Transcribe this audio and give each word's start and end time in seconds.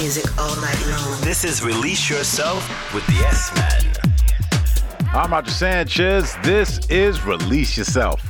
music 0.00 0.38
all 0.38 0.56
night 0.62 0.86
long. 0.86 1.20
This 1.20 1.44
is 1.44 1.62
Release 1.62 2.08
Yourself 2.08 2.94
with 2.94 3.06
the 3.06 3.16
S 3.26 3.54
Man. 3.54 5.10
I'm 5.12 5.30
Roger 5.30 5.50
Sanchez. 5.50 6.34
This 6.42 6.78
is 6.88 7.22
Release 7.26 7.76
Yourself. 7.76 8.22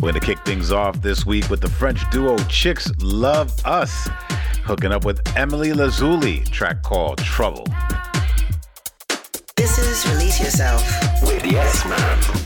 We're 0.00 0.10
going 0.10 0.20
to 0.20 0.26
kick 0.26 0.44
things 0.44 0.72
off 0.72 1.00
this 1.02 1.24
week 1.24 1.48
with 1.48 1.60
the 1.60 1.70
French 1.70 2.00
duo 2.10 2.36
Chicks 2.48 2.90
Luv 3.00 3.54
Us, 3.64 4.08
hooking 4.64 4.90
up 4.90 5.04
with 5.04 5.20
Emily 5.36 5.72
Lazuli, 5.72 6.40
track 6.46 6.82
called 6.82 7.18
Trouble. 7.18 7.66
This 9.54 9.78
is 9.78 10.12
Release 10.12 10.40
Yourself 10.40 10.82
with 11.22 11.42
the 11.42 11.56
S 11.56 11.84
Man. 11.84 12.43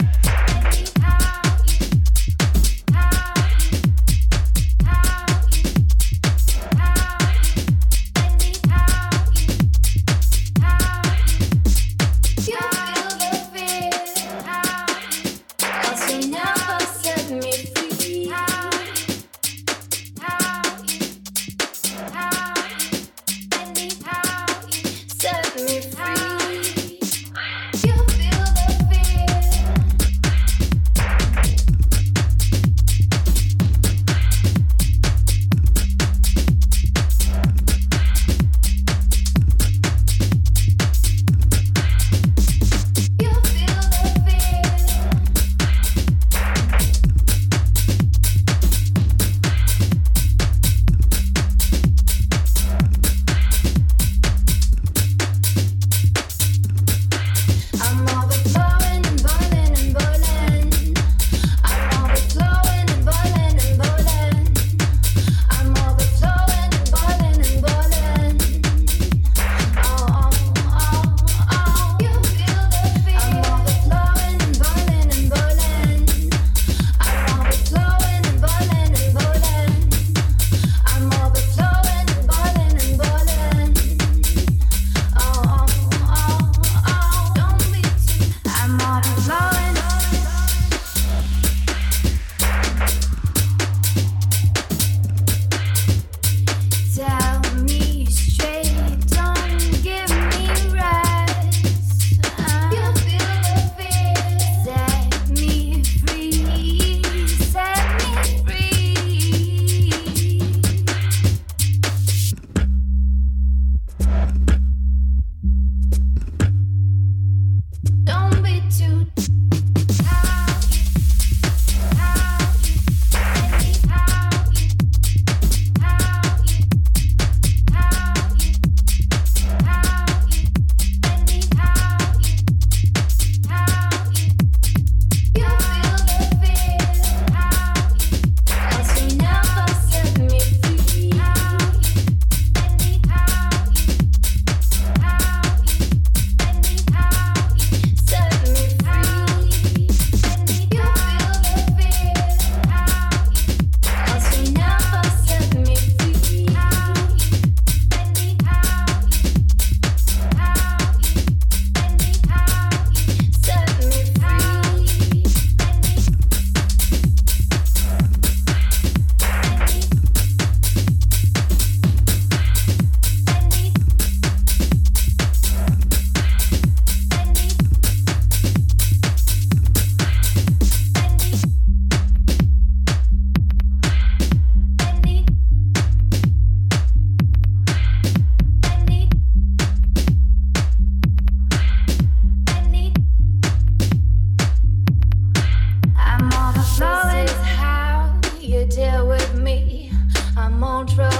mantra 200.58 201.17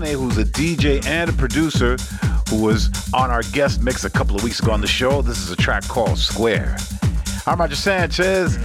who's 0.00 0.38
a 0.38 0.44
DJ 0.44 1.04
and 1.04 1.28
a 1.28 1.34
producer 1.34 1.98
who 2.48 2.62
was 2.62 2.88
on 3.12 3.30
our 3.30 3.42
guest 3.52 3.82
mix 3.82 4.04
a 4.04 4.10
couple 4.10 4.34
of 4.34 4.42
weeks 4.42 4.58
ago 4.58 4.72
on 4.72 4.80
the 4.80 4.86
show. 4.86 5.20
This 5.20 5.36
is 5.36 5.50
a 5.50 5.56
track 5.56 5.86
called 5.86 6.16
Square. 6.16 6.78
I'm 7.46 7.60
Roger 7.60 7.76
Sanchez. 7.76 8.56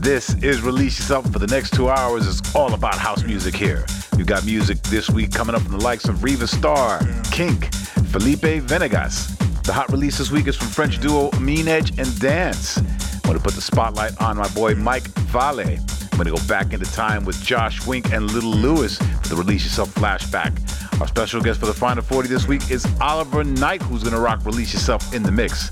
This 0.00 0.34
is 0.34 0.62
Release 0.62 0.96
Yourself 1.00 1.32
for 1.32 1.40
the 1.40 1.48
next 1.48 1.74
two 1.74 1.90
hours. 1.90 2.28
It's 2.28 2.54
all 2.54 2.74
about 2.74 2.94
house 2.94 3.24
music 3.24 3.56
here. 3.56 3.84
We've 4.16 4.24
got 4.24 4.44
music 4.46 4.80
this 4.82 5.10
week 5.10 5.32
coming 5.32 5.56
up 5.56 5.62
from 5.62 5.72
the 5.72 5.82
likes 5.82 6.04
of 6.04 6.22
Riva 6.22 6.46
Starr, 6.46 7.00
Kink, 7.32 7.74
Felipe 8.12 8.62
Venegas. 8.62 9.36
The 9.64 9.72
hot 9.72 9.90
release 9.90 10.18
this 10.18 10.30
week 10.30 10.46
is 10.46 10.54
from 10.54 10.68
French 10.68 11.00
duo 11.00 11.30
Amine 11.30 11.66
Edge 11.66 11.98
and 11.98 12.20
Dance. 12.20 12.76
I'm 12.78 13.20
going 13.24 13.36
to 13.36 13.42
put 13.42 13.54
the 13.54 13.60
spotlight 13.60 14.18
on 14.22 14.36
my 14.36 14.48
boy 14.50 14.76
Mike 14.76 15.08
Vale. 15.32 15.58
I'm 16.18 16.24
going 16.24 16.36
to 16.36 16.42
go 16.42 16.48
back 16.48 16.72
into 16.72 16.90
time 16.92 17.24
with 17.24 17.40
Josh 17.42 17.86
Wink 17.86 18.12
and 18.12 18.30
Lil 18.32 18.42
Louis 18.42 18.96
for 18.96 19.28
the 19.28 19.36
Release 19.36 19.62
Yourself 19.62 19.94
flashback. 19.94 20.67
Our 21.00 21.06
special 21.06 21.40
guest 21.40 21.60
for 21.60 21.66
the 21.66 21.74
Final 21.74 22.02
40 22.02 22.28
this 22.28 22.48
week 22.48 22.70
is 22.70 22.84
Oliver 23.00 23.44
Knight, 23.44 23.80
who's 23.82 24.02
going 24.02 24.14
to 24.14 24.20
rock 24.20 24.44
Release 24.44 24.72
Yourself 24.72 25.14
in 25.14 25.22
the 25.22 25.30
mix. 25.30 25.70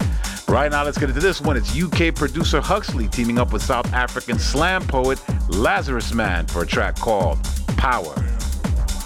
Right 0.48 0.70
now, 0.70 0.84
let's 0.84 0.98
get 0.98 1.08
into 1.08 1.20
this 1.20 1.40
one. 1.40 1.56
It's 1.56 1.76
UK 1.76 2.14
producer 2.14 2.60
Huxley 2.60 3.08
teaming 3.08 3.38
up 3.38 3.52
with 3.52 3.62
South 3.62 3.92
African 3.92 4.38
slam 4.38 4.86
poet 4.86 5.18
Lazarusman 5.48 6.48
for 6.48 6.62
a 6.62 6.66
track 6.66 6.94
called 6.94 7.38
Power. 7.76 8.14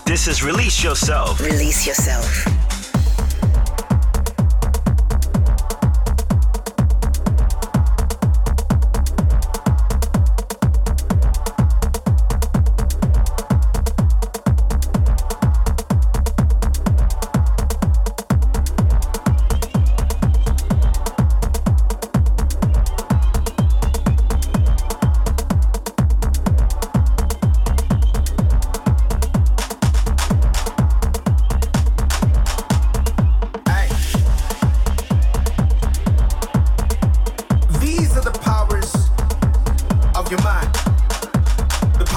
This 0.04 0.28
is 0.28 0.42
Release 0.42 0.84
Yourself. 0.84 1.40
Release 1.40 1.86
Yourself. 1.86 2.59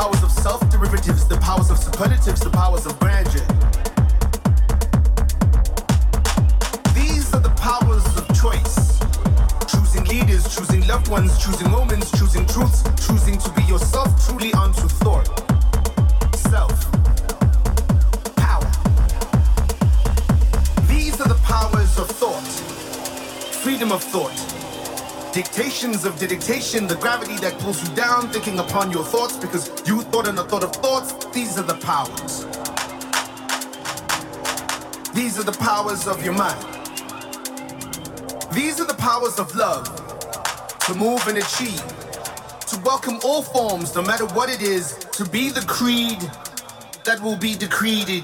powers 0.04 0.24
of 0.24 0.32
self 0.32 0.70
derivatives, 0.70 1.26
the 1.30 1.38
powers 1.38 1.70
of 1.70 1.78
superlatives, 1.78 2.42
the 2.42 2.50
powers 2.50 2.86
of 2.86 3.00
grandeur. 3.00 3.46
These 6.94 7.34
are 7.34 7.40
the 7.40 7.54
powers 7.56 8.06
of 8.18 8.28
choice. 8.36 9.00
Choosing 9.72 10.04
leaders, 10.04 10.44
choosing 10.54 10.86
loved 10.88 11.08
ones, 11.08 11.38
choosing 11.42 11.72
moments, 11.72 12.12
choosing 12.20 12.46
truths, 12.46 12.84
choosing 13.08 13.38
to 13.38 13.50
be 13.52 13.64
yourself 13.64 14.10
truly 14.28 14.52
unto 14.56 14.90
thought. 15.04 15.28
Self. 16.36 16.76
Power. 18.36 18.70
These 20.88 21.22
are 21.22 21.30
the 21.30 21.40
powers 21.46 21.98
of 21.98 22.10
thought. 22.10 22.46
Freedom 23.64 23.94
of 23.94 24.04
thought 24.04 24.53
Dictations 25.34 26.06
of 26.06 26.20
dictation, 26.20 26.86
the 26.86 26.94
gravity 26.98 27.36
that 27.38 27.58
pulls 27.58 27.82
you 27.82 27.96
down, 27.96 28.30
thinking 28.30 28.60
upon 28.60 28.92
your 28.92 29.04
thoughts 29.04 29.36
because 29.36 29.68
you 29.88 30.04
thought 30.04 30.28
and 30.28 30.38
the 30.38 30.44
thought 30.44 30.64
of 30.64 30.72
thoughts, 30.76 31.26
these 31.34 31.58
are 31.58 31.64
the 31.64 31.74
powers. 31.74 32.46
These 35.16 35.40
are 35.40 35.44
the 35.44 35.58
powers 35.60 36.06
of 36.06 36.24
your 36.24 36.36
mind. 36.36 36.64
These 38.54 38.80
are 38.80 38.86
the 38.86 38.94
powers 38.94 39.40
of 39.40 39.56
love 39.56 39.86
to 40.82 40.94
move 40.94 41.28
and 41.28 41.40
achieve, 41.40 41.82
to 42.68 42.80
welcome 42.86 43.18
all 43.24 43.42
forms, 43.42 43.96
no 43.96 44.04
matter 44.04 44.28
what 44.36 44.52
it 44.52 44.62
is, 44.62 45.00
to 45.14 45.26
be 45.26 45.50
the 45.50 45.62
creed 45.62 46.22
that 47.06 47.20
will 47.24 47.38
be 47.38 47.56
decreed 47.56 48.24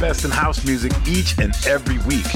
best 0.00 0.24
in 0.24 0.30
house 0.30 0.64
music 0.64 0.92
each 1.06 1.38
and 1.38 1.54
every 1.66 1.98
week. 2.06 2.26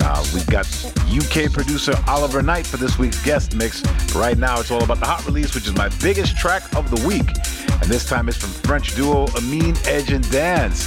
Uh, 0.00 0.24
we've 0.34 0.46
got 0.46 0.66
UK 1.08 1.52
producer 1.52 1.94
Oliver 2.06 2.42
Knight 2.42 2.66
for 2.66 2.76
this 2.76 2.98
week's 2.98 3.22
guest 3.24 3.54
mix. 3.54 3.82
Right 4.14 4.36
now, 4.38 4.60
it's 4.60 4.70
all 4.70 4.82
about 4.82 5.00
the 5.00 5.06
hot 5.06 5.24
release, 5.26 5.54
which 5.54 5.66
is 5.66 5.74
my 5.74 5.88
biggest 6.02 6.36
track 6.36 6.62
of 6.74 6.90
the 6.90 7.06
week. 7.06 7.28
And 7.82 7.90
this 7.90 8.06
time 8.08 8.28
it's 8.28 8.38
from 8.38 8.50
French 8.50 8.94
duo 8.94 9.26
Amine 9.36 9.76
Edge 9.86 10.12
and 10.12 10.28
Dance. 10.30 10.86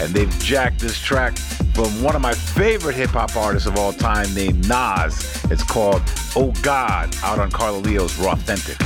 And 0.00 0.14
they've 0.14 0.30
jacked 0.40 0.80
this 0.80 0.98
track 0.98 1.36
from 1.74 2.02
one 2.02 2.14
of 2.16 2.22
my 2.22 2.32
favorite 2.34 2.94
hip 2.94 3.10
hop 3.10 3.36
artists 3.36 3.66
of 3.68 3.76
all 3.76 3.92
time 3.92 4.32
named 4.34 4.68
Nas. 4.68 5.44
It's 5.50 5.62
called 5.64 6.02
Oh 6.36 6.52
God, 6.62 7.14
out 7.22 7.38
on 7.38 7.50
Carlo 7.50 7.78
Lio's 7.80 8.14
Rawthentic. 8.14 8.78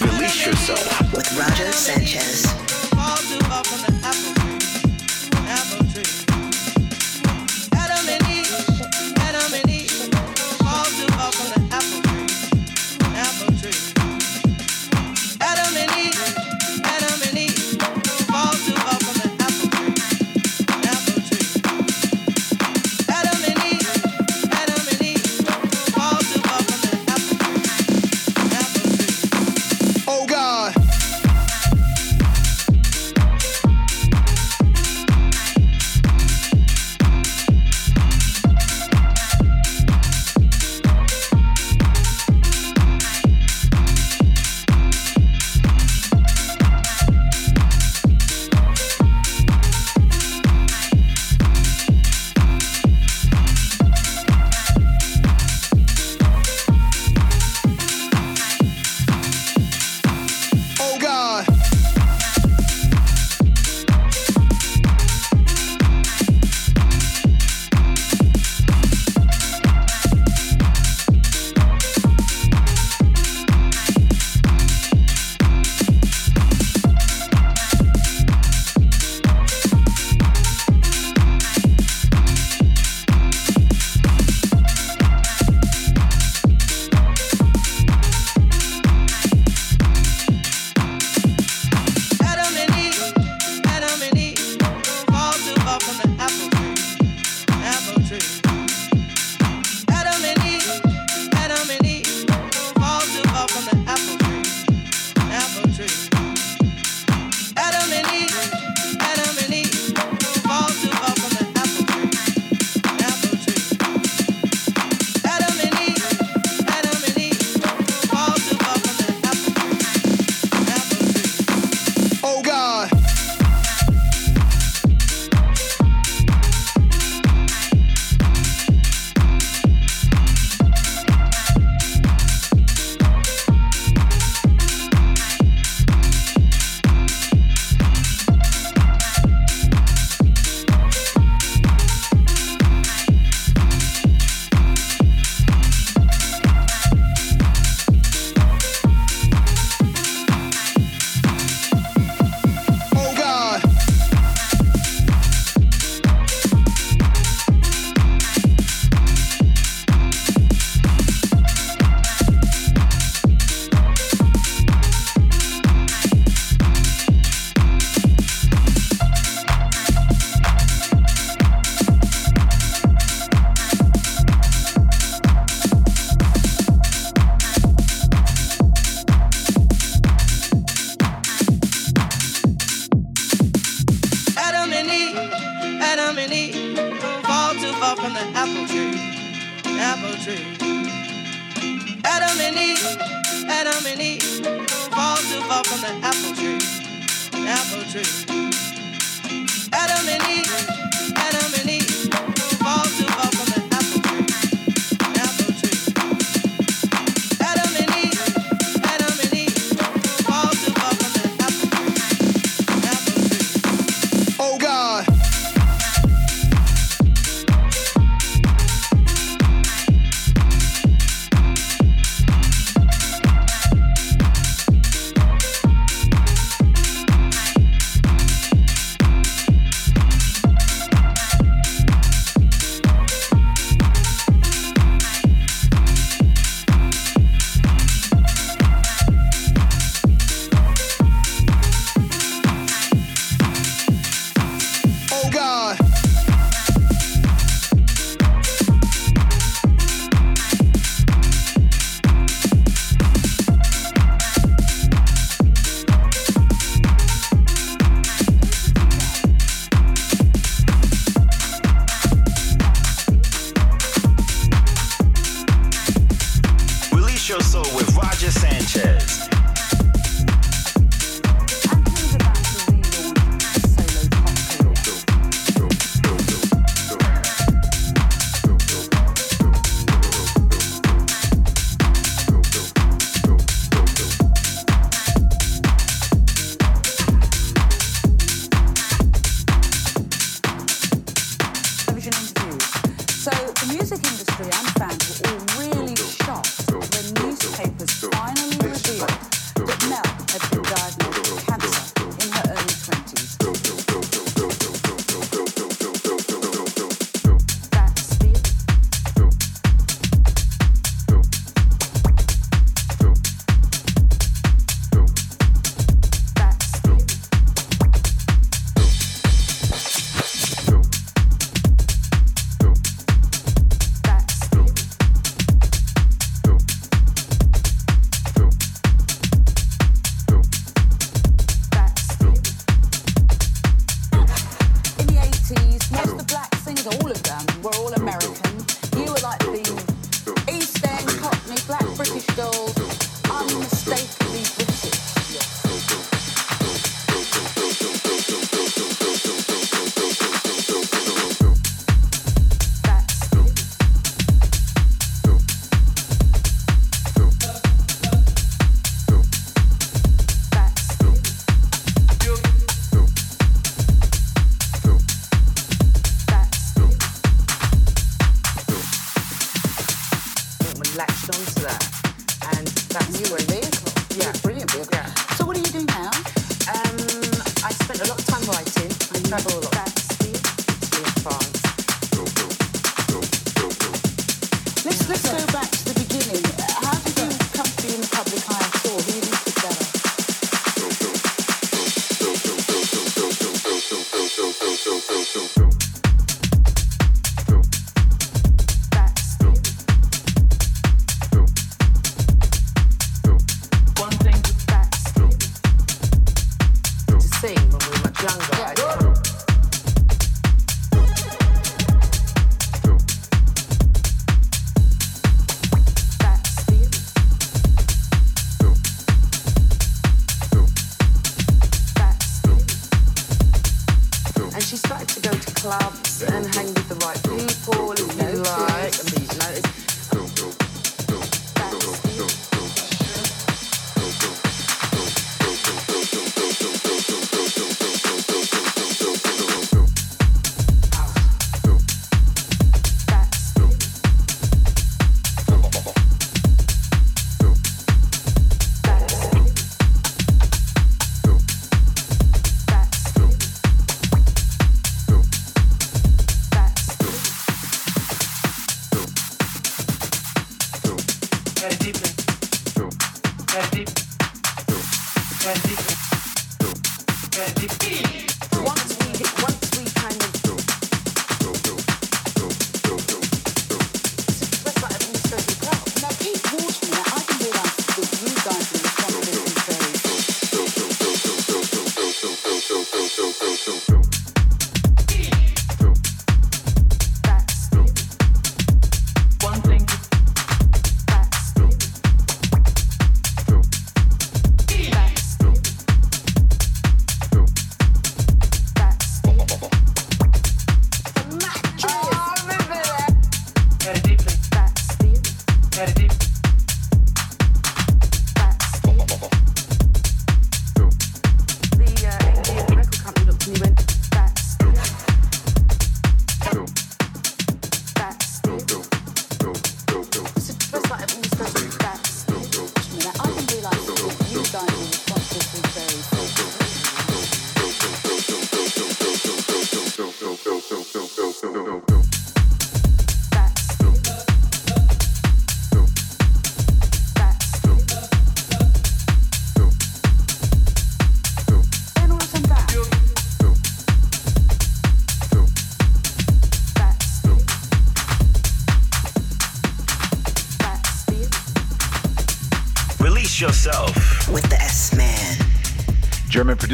Release 0.00 0.46
yourself. 0.46 1.12
with 1.12 1.38
Roger 1.38 1.70
Sanchez. 1.72 2.57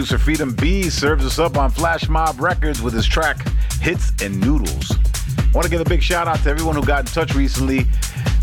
producer 0.04 0.22
Freedom 0.22 0.54
B 0.56 0.90
serves 0.90 1.24
us 1.24 1.38
up 1.38 1.56
on 1.56 1.70
Flash 1.70 2.10
Mob 2.10 2.38
Records 2.38 2.82
with 2.82 2.92
his 2.92 3.06
track 3.06 3.38
Hits 3.80 4.12
and 4.22 4.38
Noodles. 4.38 4.90
I 5.38 5.50
want 5.54 5.64
to 5.64 5.70
give 5.70 5.80
a 5.80 5.84
big 5.88 6.02
shout 6.02 6.28
out 6.28 6.40
to 6.40 6.50
everyone 6.50 6.76
who 6.76 6.84
got 6.84 7.00
in 7.00 7.06
touch 7.06 7.34
recently. 7.34 7.86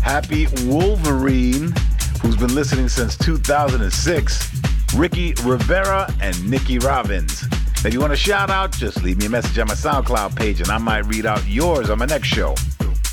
Happy 0.02 0.48
Wolverine, 0.64 1.72
who's 2.20 2.34
been 2.34 2.52
listening 2.52 2.88
since 2.88 3.16
2006, 3.16 4.60
Ricky 4.96 5.34
Rivera, 5.44 6.12
and 6.20 6.50
Nikki 6.50 6.80
Robbins. 6.80 7.44
If 7.84 7.94
you 7.94 8.00
want 8.00 8.12
a 8.12 8.16
shout 8.16 8.50
out, 8.50 8.72
just 8.72 9.04
leave 9.04 9.18
me 9.18 9.26
a 9.26 9.30
message 9.30 9.56
on 9.60 9.68
my 9.68 9.74
SoundCloud 9.74 10.34
page 10.34 10.60
and 10.60 10.68
I 10.68 10.78
might 10.78 11.06
read 11.06 11.26
out 11.26 11.46
yours 11.46 11.90
on 11.90 11.98
my 12.00 12.06
next 12.06 12.26
show. 12.26 12.56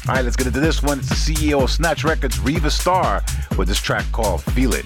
All 0.08 0.16
right, 0.16 0.26
let's 0.26 0.36
get 0.36 0.48
into 0.48 0.60
this 0.60 0.82
one. 0.82 0.98
It's 0.98 1.10
the 1.10 1.34
CEO 1.34 1.62
of 1.62 1.70
Snatch 1.70 2.04
Records, 2.04 2.40
Riva 2.40 2.72
Starr, 2.72 3.24
with 3.60 3.68
this 3.68 3.80
track 3.80 4.06
called 4.12 4.42
Feel 4.42 4.74
It. 4.74 4.86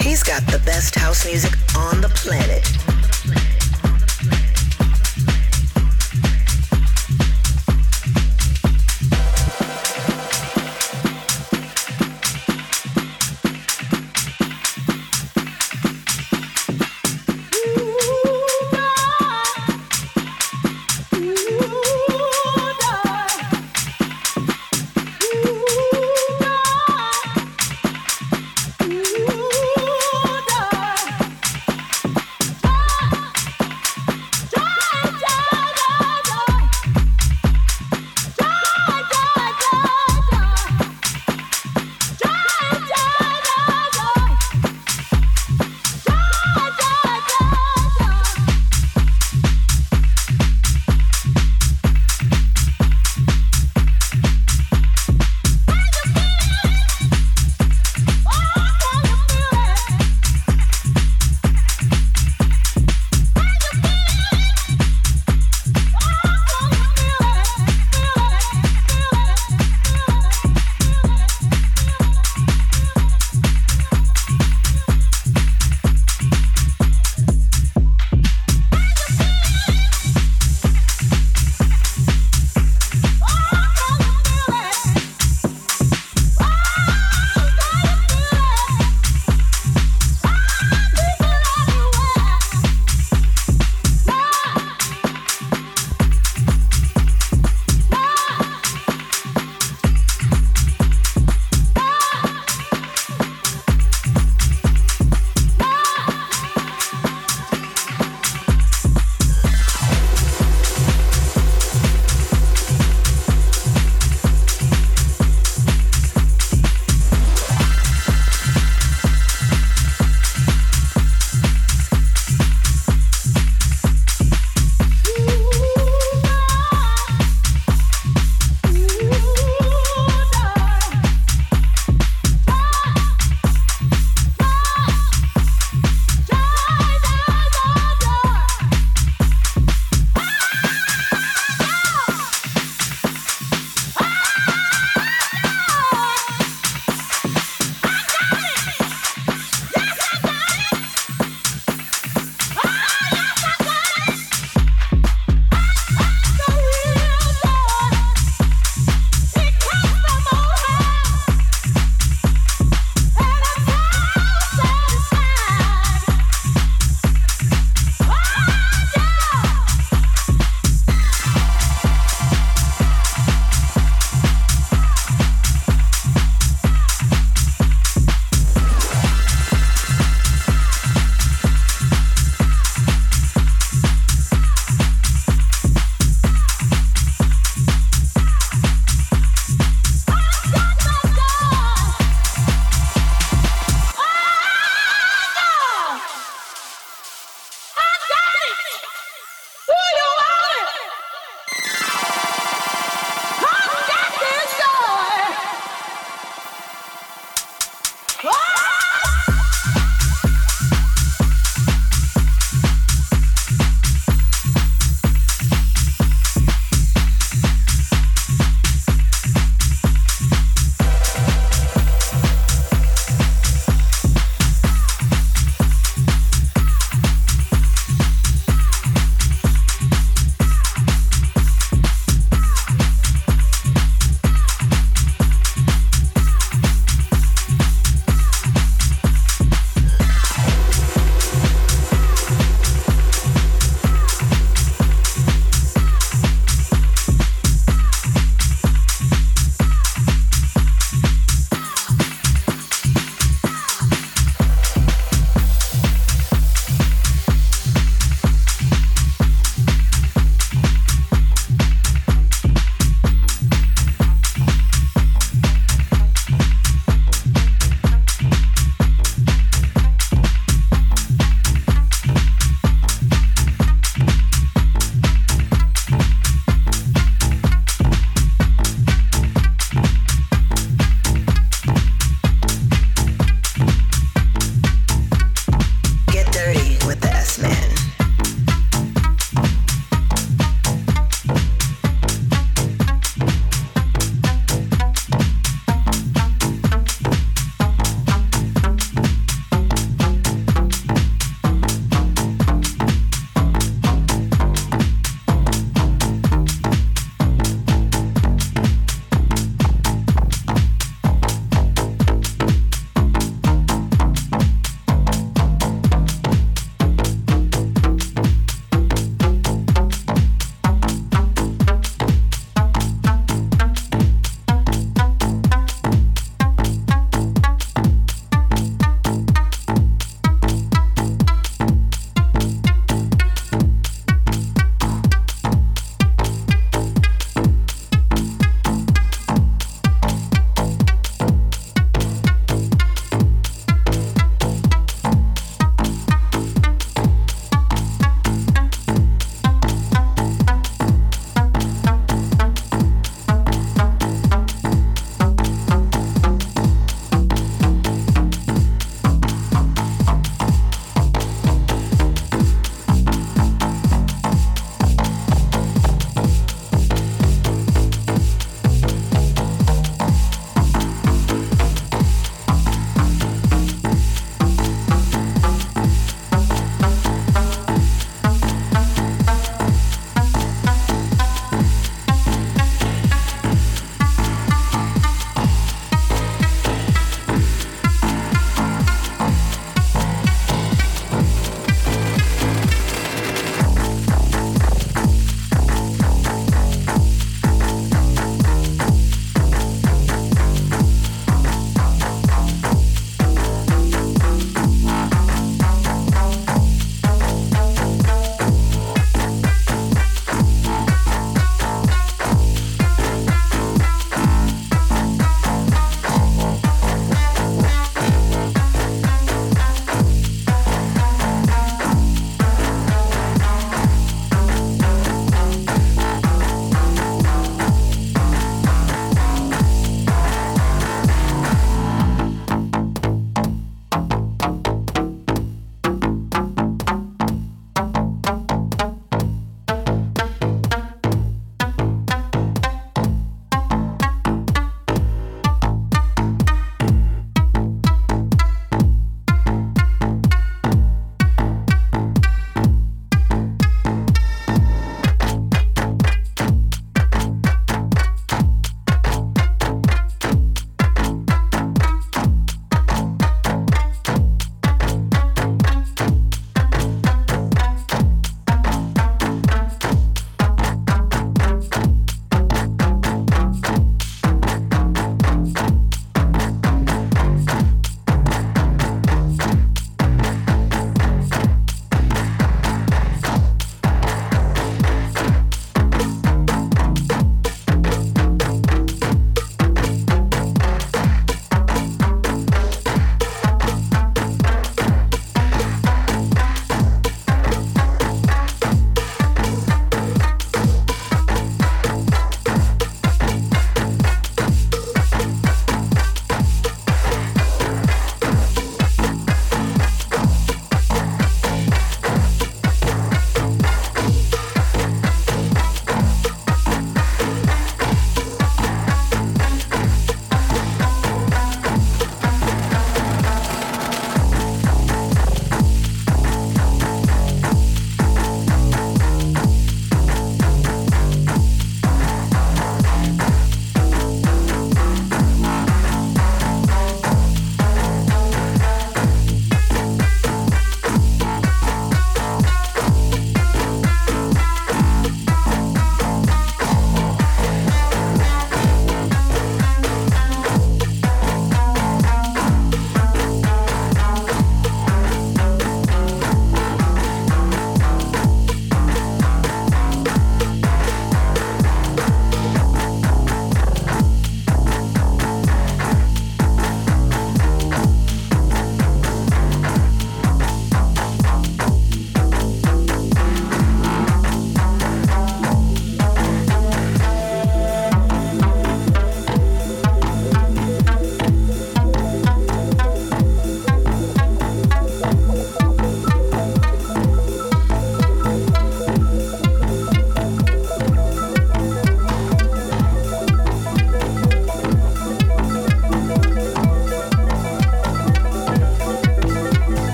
He's 0.00 0.24
got 0.24 0.42
the 0.46 0.60
best 0.66 0.96
house 0.96 1.24
music 1.24 1.52
on 1.76 2.00
the 2.00 2.08
planet. 2.08 2.75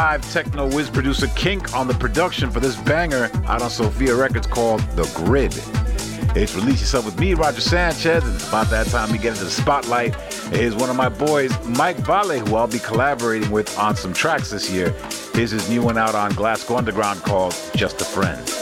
Live 0.00 0.32
techno 0.32 0.66
whiz 0.74 0.88
producer 0.88 1.26
Kink 1.36 1.74
on 1.74 1.86
the 1.86 1.92
production 1.92 2.50
for 2.50 2.58
this 2.58 2.74
banger 2.74 3.30
out 3.44 3.60
on 3.60 3.68
Sophia 3.68 4.16
Records 4.16 4.46
called 4.46 4.80
The 4.96 5.04
Grid. 5.14 5.52
It's 6.34 6.54
Release 6.54 6.80
Yourself 6.80 7.04
with 7.04 7.20
me, 7.20 7.34
Roger 7.34 7.60
Sanchez, 7.60 8.24
and 8.24 8.34
it's 8.34 8.48
about 8.48 8.70
that 8.70 8.86
time 8.86 9.12
we 9.12 9.18
get 9.18 9.32
into 9.32 9.44
the 9.44 9.50
spotlight. 9.50 10.14
Here's 10.54 10.74
one 10.74 10.88
of 10.88 10.96
my 10.96 11.10
boys, 11.10 11.52
Mike 11.66 11.98
Vale, 11.98 12.38
who 12.38 12.56
I'll 12.56 12.66
be 12.66 12.78
collaborating 12.78 13.50
with 13.50 13.78
on 13.78 13.94
some 13.94 14.14
tracks 14.14 14.50
this 14.50 14.70
year. 14.70 14.88
Here's 15.34 15.50
his 15.50 15.68
new 15.68 15.82
one 15.82 15.98
out 15.98 16.14
on 16.14 16.32
Glasgow 16.32 16.78
Underground 16.78 17.20
called 17.20 17.54
Just 17.74 18.00
a 18.00 18.04
Friend. 18.06 18.59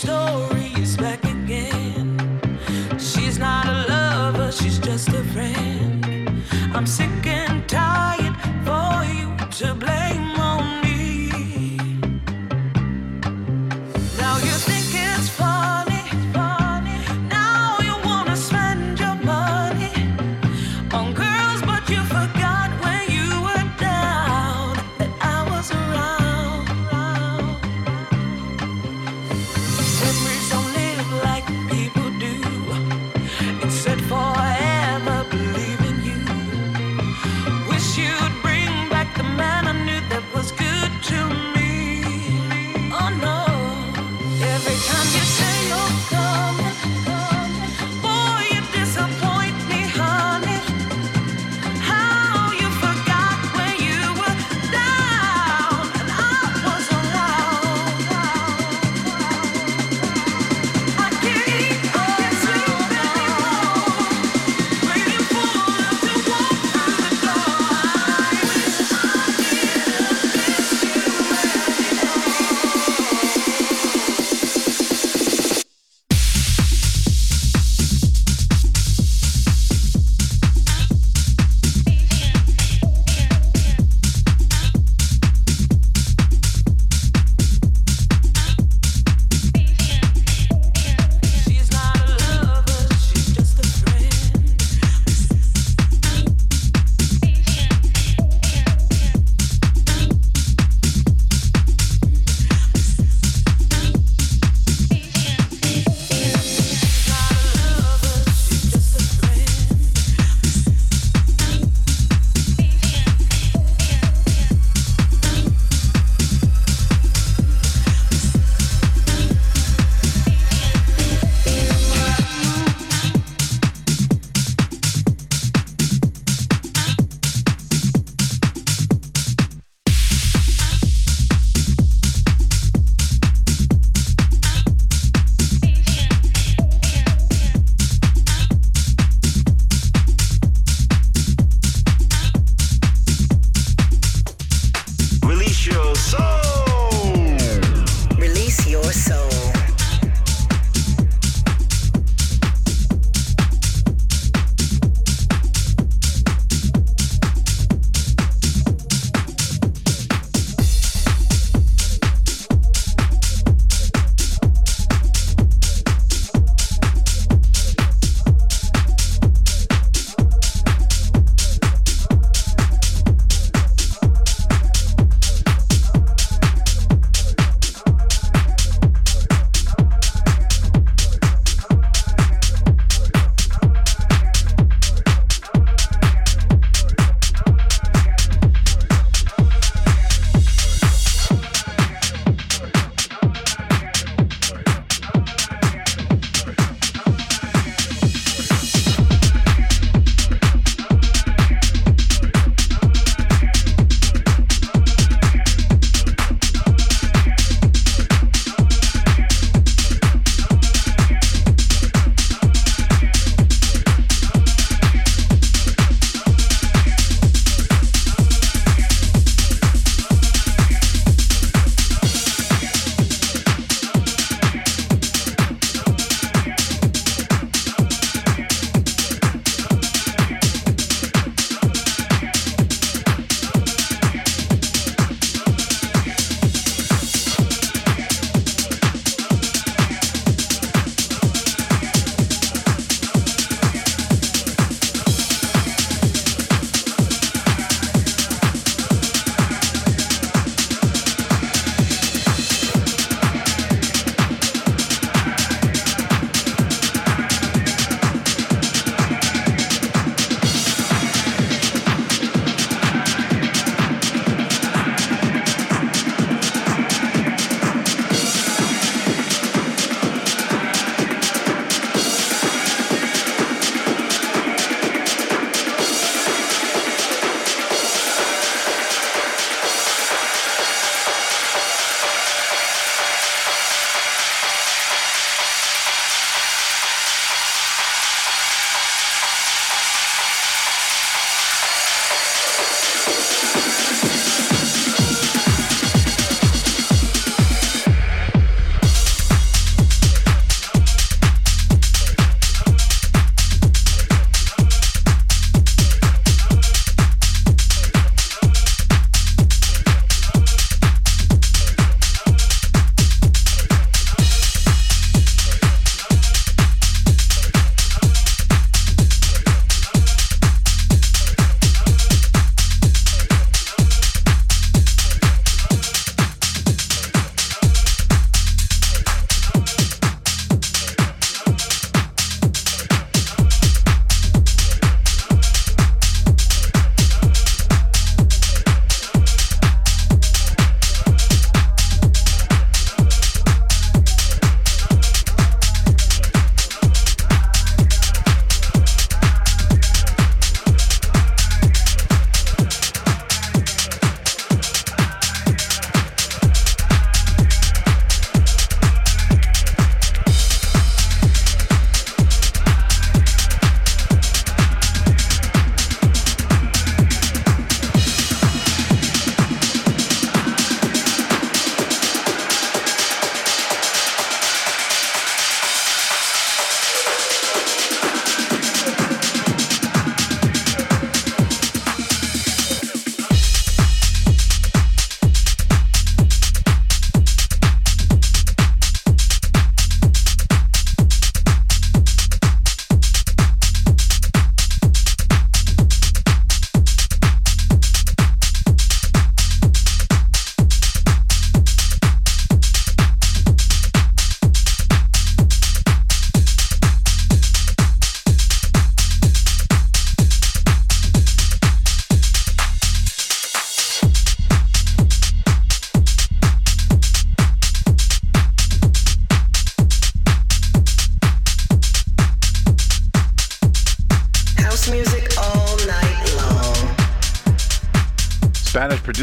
story. 0.00 0.59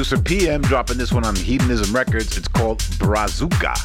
Producer 0.08 0.24
PM 0.24 0.62
dropping 0.62 0.98
this 0.98 1.12
one 1.12 1.26
on 1.26 1.36
Hedonism 1.36 1.94
Records. 1.94 2.38
It's 2.38 2.48
called 2.48 2.80
Brazuca. 2.98 3.76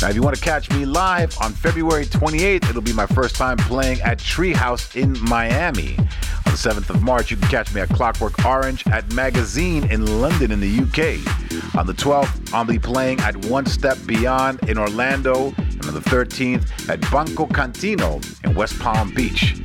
Now, 0.00 0.08
if 0.08 0.14
you 0.14 0.22
want 0.22 0.36
to 0.36 0.42
catch 0.42 0.70
me 0.70 0.84
live 0.84 1.36
on 1.40 1.52
February 1.52 2.04
28th, 2.06 2.70
it'll 2.70 2.82
be 2.82 2.92
my 2.92 3.06
first 3.06 3.34
time 3.34 3.56
playing 3.56 4.00
at 4.02 4.18
Treehouse 4.18 4.94
in 4.94 5.18
Miami. 5.24 5.96
On 5.98 6.52
the 6.52 6.58
7th 6.58 6.88
of 6.90 7.02
March, 7.02 7.32
you 7.32 7.36
can 7.36 7.48
catch 7.48 7.74
me 7.74 7.80
at 7.80 7.88
Clockwork 7.88 8.44
Orange 8.44 8.86
at 8.88 9.10
Magazine 9.12 9.90
in 9.90 10.20
London, 10.20 10.52
in 10.52 10.60
the 10.60 10.78
UK. 10.78 11.76
On 11.76 11.86
the 11.86 11.94
12th, 11.94 12.54
I'll 12.54 12.64
be 12.64 12.78
playing 12.78 13.18
at 13.20 13.34
One 13.46 13.66
Step 13.66 13.98
Beyond 14.06 14.68
in 14.68 14.78
Orlando, 14.78 15.52
and 15.56 15.86
on 15.86 15.94
the 15.94 16.00
13th 16.00 16.88
at 16.88 17.00
Banco 17.10 17.46
Cantino 17.46 18.22
in 18.44 18.54
West 18.54 18.78
Palm 18.78 19.12
Beach. 19.12 19.56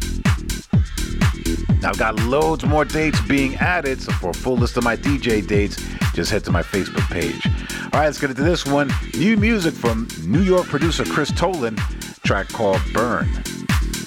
Now, 1.81 1.89
I've 1.89 1.97
got 1.97 2.19
loads 2.21 2.65
more 2.65 2.83
dates 2.83 3.21
being 3.21 3.55
added, 3.55 4.01
so 4.01 4.11
for 4.11 4.31
a 4.31 4.33
full 4.33 4.57
list 4.57 4.75
of 4.75 4.83
my 4.83 4.97
DJ 4.97 5.45
dates, 5.45 5.77
just 6.13 6.29
head 6.29 6.43
to 6.45 6.51
my 6.51 6.61
Facebook 6.61 7.09
page. 7.09 7.45
All 7.93 7.99
right, 7.99 8.05
let's 8.05 8.19
get 8.19 8.29
into 8.29 8.43
this 8.43 8.65
one. 8.65 8.91
New 9.17 9.37
music 9.37 9.73
from 9.73 10.07
New 10.25 10.41
York 10.41 10.67
producer 10.67 11.05
Chris 11.05 11.31
Tolan, 11.31 11.77
track 12.23 12.49
called 12.49 12.81
Burn. 12.93 13.29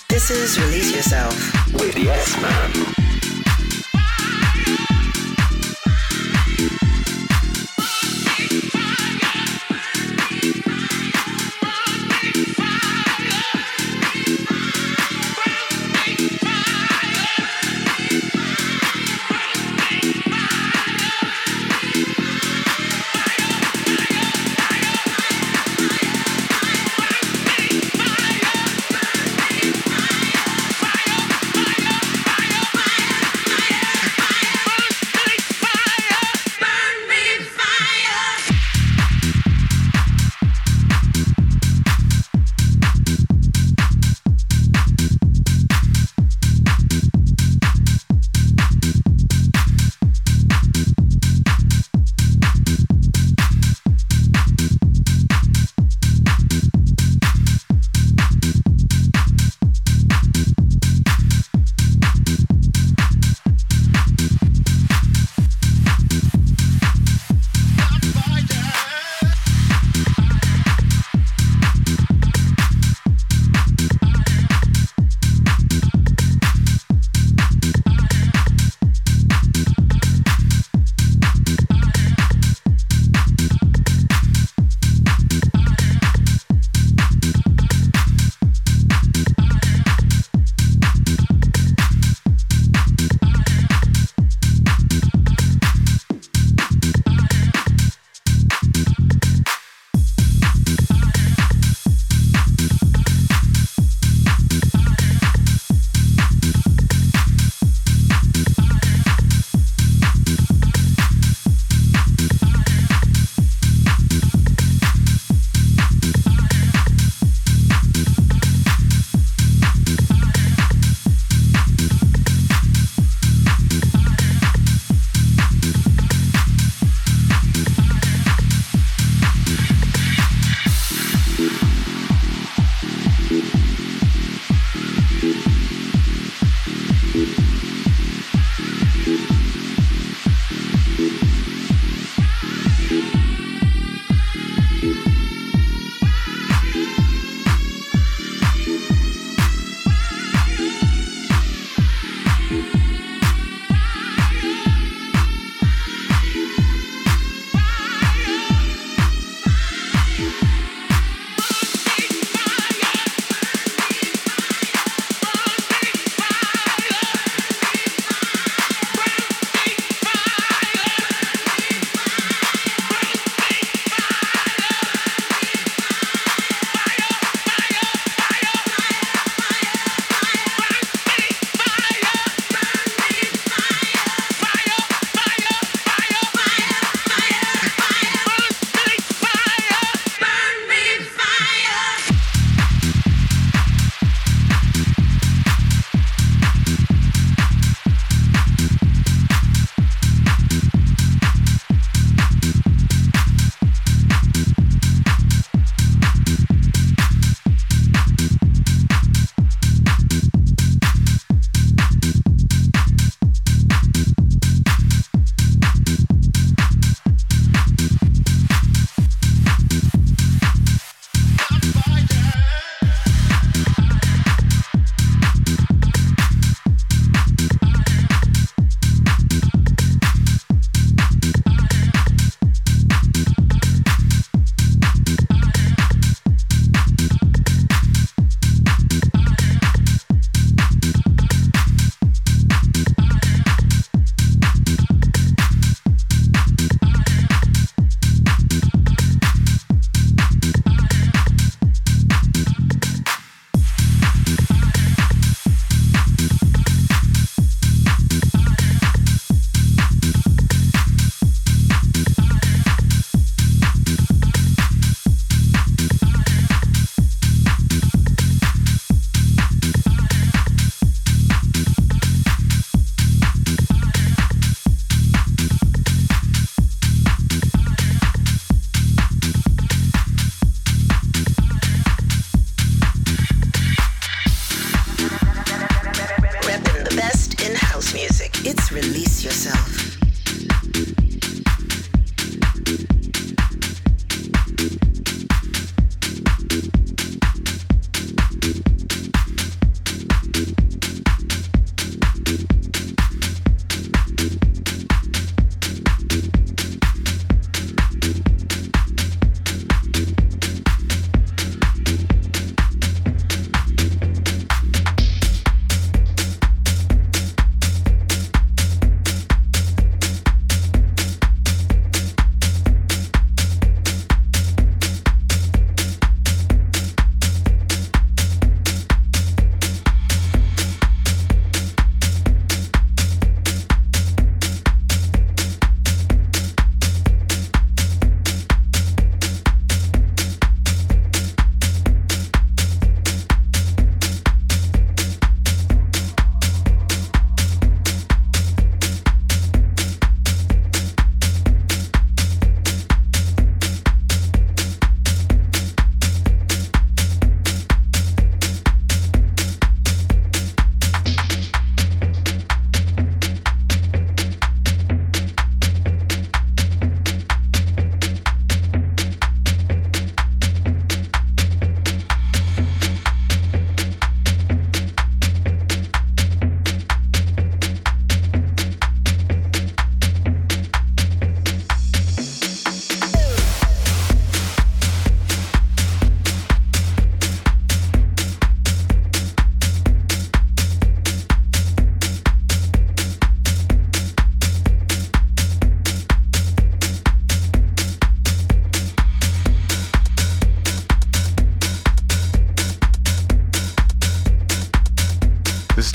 This 0.08 0.30
is 0.30 0.58
Release 0.60 0.94
Yourself 0.94 1.72
with 1.72 1.96
S-Man. 1.96 3.11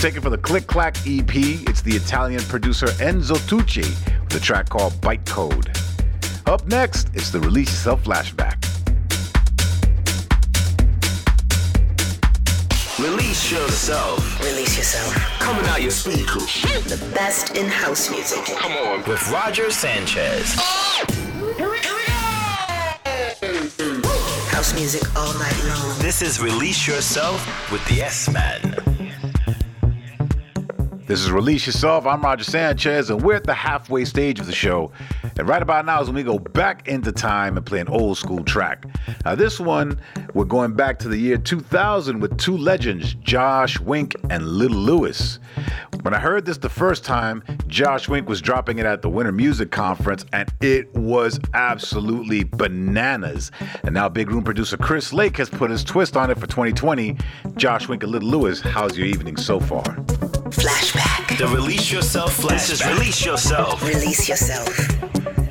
Taken 0.07 0.21
from 0.21 0.31
the 0.31 0.37
Click 0.37 0.65
Clack 0.67 0.95
EP. 1.05 1.35
It's 1.67 1.81
the 1.81 1.93
Italian 1.93 2.39
producer 2.43 2.85
Enzo 3.03 3.35
Tucci 3.49 3.89
with 4.23 4.35
a 4.35 4.39
track 4.39 4.69
called 4.69 4.93
Bytecode. 5.01 5.67
Up 6.47 6.65
next, 6.67 7.09
it's 7.13 7.29
the 7.29 7.41
Release 7.41 7.69
Yourself 7.71 8.05
flashback. 8.05 8.55
Release 12.97 13.51
yourself. 13.51 14.39
Release 14.39 14.77
yourself. 14.77 15.13
Coming 15.39 15.65
out 15.65 15.81
your 15.81 15.91
speakers. 15.91 16.61
The 16.85 17.11
best 17.13 17.57
in 17.57 17.67
house 17.67 18.09
music. 18.09 18.45
Come 18.45 18.71
on. 18.71 19.03
With 19.09 19.29
Roger 19.29 19.69
Sanchez. 19.69 20.55
Oh! 20.57 21.03
Here 21.57 21.69
we 21.69 21.81
go. 21.81 21.97
House 24.55 24.73
music 24.73 25.03
all 25.17 25.33
night 25.33 25.63
long. 25.65 25.99
This 25.99 26.21
is 26.21 26.41
Release 26.41 26.87
Yourself 26.87 27.45
with 27.71 27.85
the 27.89 28.01
S-Man. 28.01 28.76
This 31.07 31.21
is 31.21 31.31
Release 31.31 31.65
Yourself. 31.65 32.05
I'm 32.05 32.19
Roger 32.19 32.43
Sanchez, 32.43 33.09
and 33.09 33.21
we're 33.21 33.37
at 33.37 33.45
the 33.45 33.53
halfway 33.53 34.03
stage 34.03 34.41
of 34.41 34.45
the 34.45 34.51
show. 34.51 34.91
And 35.37 35.47
right 35.47 35.61
about 35.61 35.85
now 35.85 36.01
is 36.01 36.09
when 36.09 36.17
we 36.17 36.23
go 36.23 36.37
back 36.37 36.89
into 36.89 37.13
time 37.13 37.55
and 37.55 37.65
play 37.65 37.79
an 37.79 37.87
old 37.87 38.17
school 38.17 38.43
track. 38.43 38.85
Now, 39.23 39.33
this 39.33 39.57
one, 39.57 40.01
we're 40.33 40.43
going 40.43 40.73
back 40.73 40.99
to 40.99 41.07
the 41.07 41.17
year 41.17 41.37
2000 41.37 42.19
with 42.19 42.37
two 42.37 42.57
legends, 42.57 43.13
Josh 43.13 43.79
Wink 43.79 44.17
and 44.29 44.45
Lil 44.45 44.71
Louis. 44.71 45.39
When 46.01 46.13
I 46.13 46.19
heard 46.19 46.45
this 46.45 46.57
the 46.57 46.67
first 46.67 47.05
time, 47.05 47.41
Josh 47.67 48.09
Wink 48.09 48.27
was 48.27 48.41
dropping 48.41 48.79
it 48.79 48.85
at 48.85 49.01
the 49.01 49.09
Winter 49.09 49.31
Music 49.31 49.71
Conference, 49.71 50.25
and 50.33 50.51
it 50.59 50.93
was 50.93 51.39
absolutely 51.53 52.43
bananas. 52.43 53.51
And 53.83 53.93
now, 53.93 54.09
Big 54.09 54.29
Room 54.29 54.43
producer 54.43 54.75
Chris 54.75 55.13
Lake 55.13 55.37
has 55.37 55.49
put 55.49 55.71
his 55.71 55.85
twist 55.85 56.17
on 56.17 56.29
it 56.31 56.37
for 56.37 56.47
2020. 56.47 57.15
Josh 57.55 57.87
Wink 57.87 58.03
and 58.03 58.11
Lil 58.11 58.23
Louis, 58.23 58.59
how's 58.59 58.97
your 58.97 59.07
evening 59.07 59.37
so 59.37 59.57
far? 59.61 60.03
Flashback. 60.51 61.37
The 61.37 61.47
Release 61.47 61.91
Yourself 61.91 62.37
flashback. 62.37 62.49
This 62.49 62.69
is 62.69 62.85
Release 62.85 63.25
Yourself. 63.25 63.83
Release 63.83 64.29
yourself. 64.29 65.46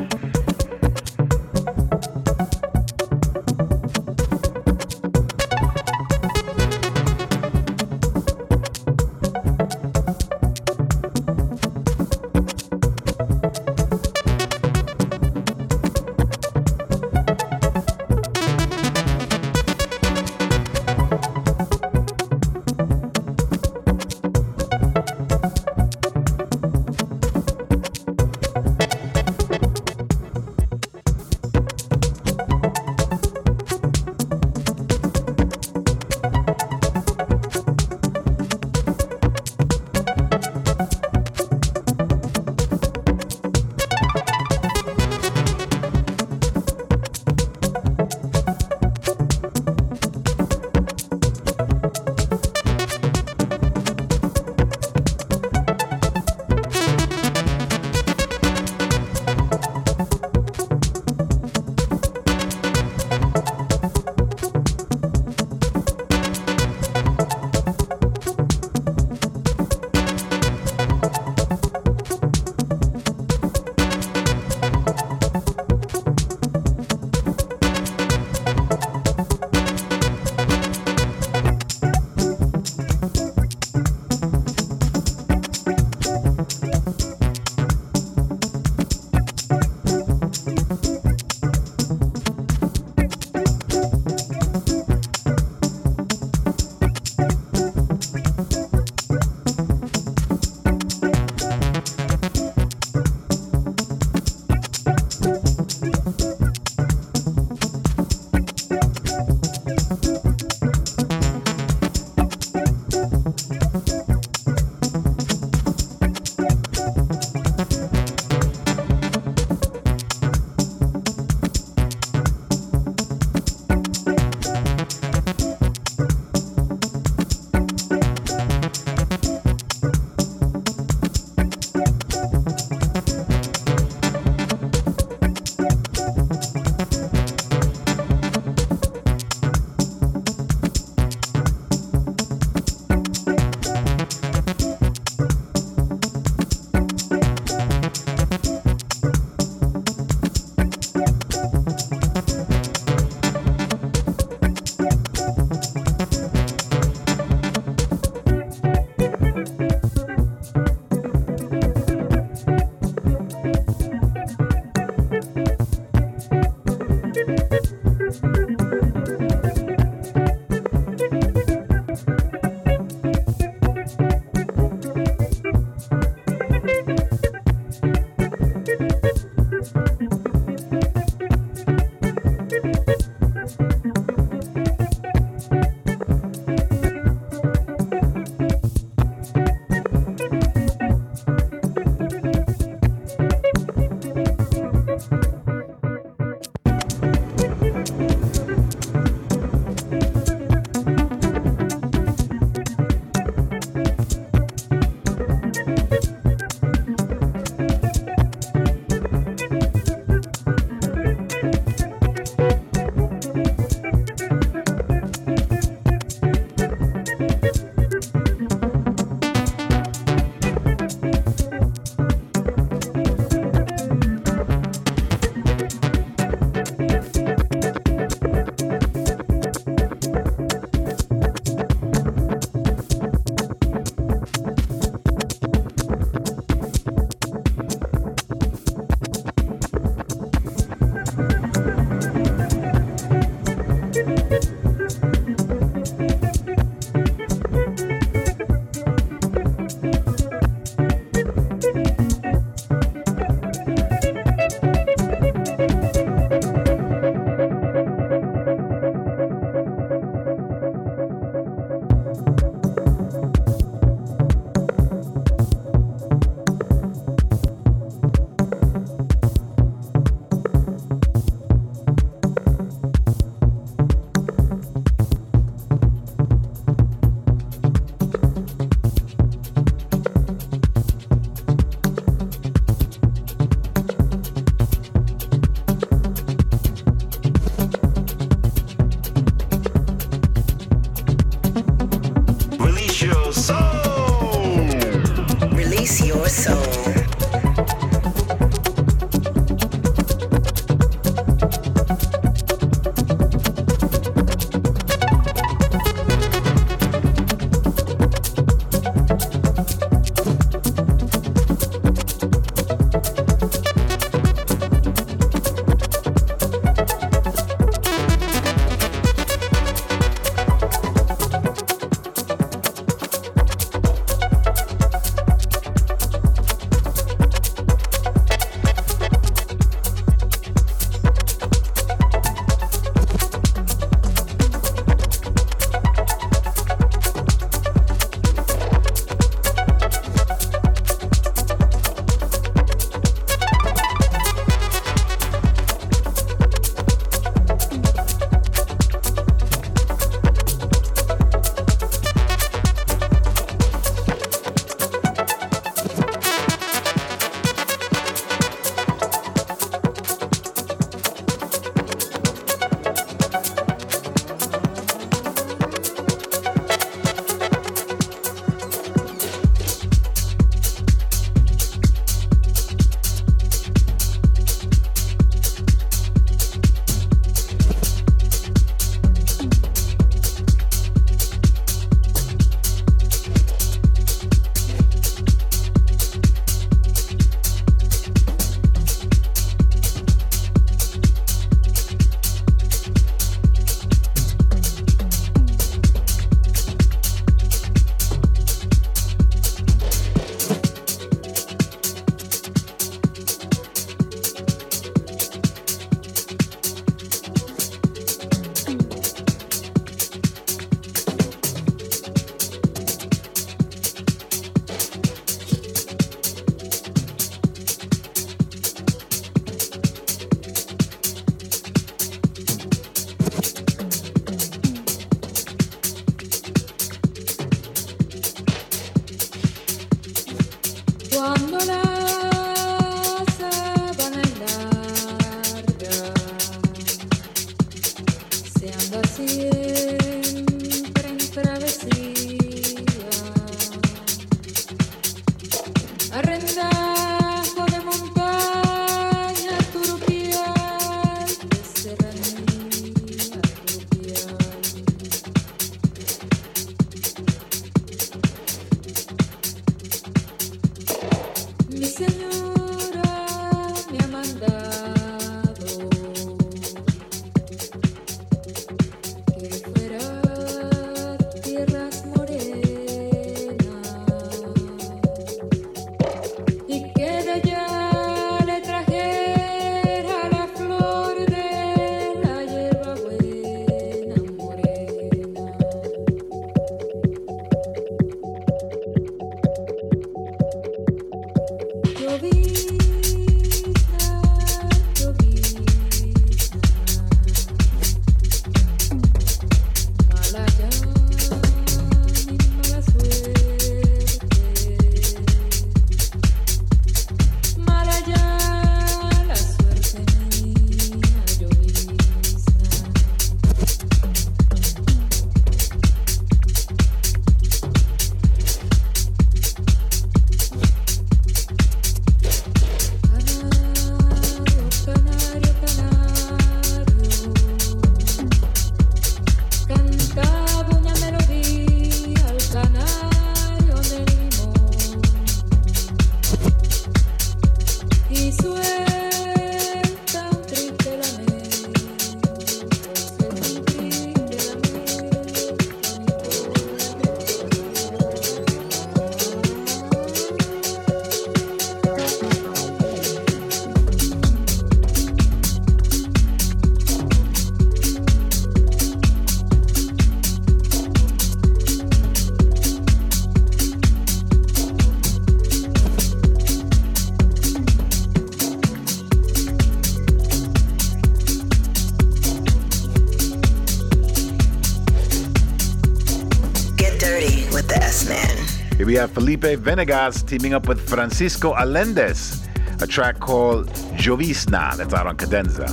We 578.97 579.01
have 579.01 579.13
Felipe 579.13 579.45
Venegas 579.45 580.23
teaming 580.23 580.55
up 580.55 580.68
with 580.68 580.89
Francisco 580.89 581.53
Allendes, 581.53 582.49
a 582.81 582.87
track 582.87 583.21
called 583.21 583.68
Jovisna 583.99 584.75
that's 584.75 584.95
out 584.95 585.07
on 585.07 585.18
Cadenza. 585.18 585.68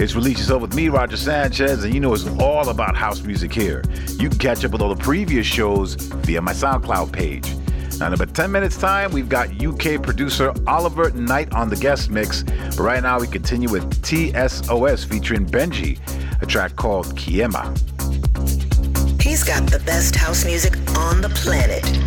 It's 0.00 0.14
Release 0.14 0.38
Yourself 0.38 0.62
with 0.62 0.74
me, 0.74 0.88
Roger 0.88 1.18
Sanchez, 1.18 1.84
and 1.84 1.92
you 1.92 2.00
know 2.00 2.14
it's 2.14 2.26
all 2.40 2.70
about 2.70 2.96
house 2.96 3.20
music 3.20 3.52
here. 3.52 3.84
You 4.12 4.30
can 4.30 4.38
catch 4.38 4.64
up 4.64 4.72
with 4.72 4.80
all 4.80 4.88
the 4.88 5.04
previous 5.04 5.46
shows 5.46 5.96
via 5.96 6.40
my 6.40 6.54
SoundCloud 6.54 7.12
page. 7.12 7.54
Now, 7.98 8.06
in 8.06 8.14
about 8.14 8.34
10 8.34 8.50
minutes' 8.50 8.78
time, 8.78 9.12
we've 9.12 9.28
got 9.28 9.62
UK 9.62 10.02
producer 10.02 10.54
Oliver 10.66 11.10
Knight 11.10 11.52
on 11.52 11.68
the 11.68 11.76
guest 11.76 12.08
mix. 12.08 12.42
But 12.42 12.80
right 12.80 13.02
now, 13.02 13.20
we 13.20 13.26
continue 13.26 13.68
with 13.68 13.84
TSOS 14.00 15.04
featuring 15.04 15.44
Benji, 15.44 16.00
a 16.40 16.46
track 16.46 16.74
called 16.76 17.08
Kiema. 17.16 17.66
He's 19.20 19.44
got 19.44 19.66
the 19.66 19.80
best 19.80 20.16
house 20.16 20.46
music 20.46 20.74
on 20.96 21.20
the 21.20 21.28
planet. 21.28 22.05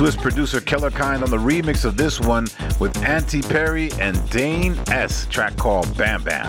Swiss 0.00 0.16
producer 0.16 0.62
Kellerkind 0.62 1.22
on 1.22 1.28
the 1.28 1.36
remix 1.36 1.84
of 1.84 1.94
this 1.94 2.18
one 2.18 2.46
with 2.78 2.96
Auntie 3.04 3.42
Perry 3.42 3.92
and 4.00 4.30
Dane 4.30 4.74
S. 4.88 5.26
Track 5.26 5.58
called 5.58 5.94
Bam 5.94 6.24
Bam. 6.24 6.46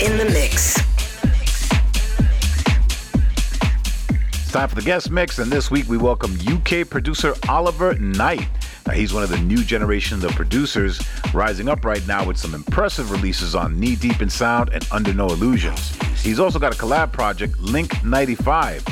In 0.00 0.16
the 0.16 0.30
mix. 0.32 0.76
It's 4.30 4.52
time 4.52 4.68
for 4.68 4.76
the 4.76 4.82
guest 4.84 5.10
mix, 5.10 5.40
and 5.40 5.50
this 5.50 5.72
week 5.72 5.88
we 5.88 5.96
welcome 5.96 6.38
UK 6.46 6.88
producer 6.88 7.34
Oliver 7.48 7.94
Knight. 7.94 8.46
Now, 8.86 8.92
he's 8.92 9.12
one 9.12 9.24
of 9.24 9.30
the 9.30 9.38
new 9.38 9.64
generation 9.64 10.24
of 10.24 10.30
producers, 10.36 11.02
rising 11.34 11.68
up 11.68 11.84
right 11.84 12.06
now 12.06 12.24
with 12.24 12.36
some 12.36 12.54
impressive 12.54 13.10
releases 13.10 13.56
on 13.56 13.80
Knee 13.80 13.96
Deep 13.96 14.22
in 14.22 14.30
Sound 14.30 14.70
and 14.72 14.86
Under 14.92 15.12
No 15.12 15.26
Illusions. 15.26 15.96
He's 16.22 16.38
also 16.38 16.60
got 16.60 16.72
a 16.72 16.78
collab 16.78 17.10
project, 17.10 17.58
Link 17.58 18.04
95, 18.04 18.84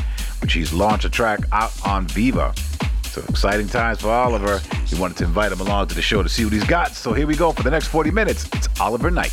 which 0.46 0.52
he's 0.52 0.72
launched 0.72 1.04
a 1.04 1.08
track 1.08 1.40
out 1.50 1.72
on 1.84 2.06
Viva. 2.06 2.54
So 3.02 3.20
exciting 3.28 3.66
times 3.66 4.02
for 4.02 4.10
Oliver. 4.10 4.60
We 4.92 4.98
wanted 5.00 5.16
to 5.16 5.24
invite 5.24 5.50
him 5.50 5.60
along 5.60 5.88
to 5.88 5.96
the 5.96 6.02
show 6.02 6.22
to 6.22 6.28
see 6.28 6.44
what 6.44 6.52
he's 6.52 6.62
got. 6.62 6.92
So 6.92 7.12
here 7.12 7.26
we 7.26 7.34
go 7.34 7.50
for 7.50 7.64
the 7.64 7.70
next 7.70 7.88
40 7.88 8.12
minutes. 8.12 8.48
It's 8.52 8.68
Oliver 8.78 9.10
Knight. 9.10 9.32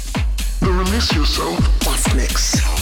The 0.59 0.71
Release 0.71 1.13
Yourself 1.13 2.15
mix. 2.15 2.72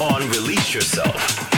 on 0.00 0.28
Release 0.30 0.74
Yourself. 0.74 1.57